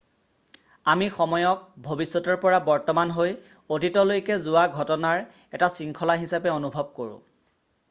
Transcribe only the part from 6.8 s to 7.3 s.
কৰো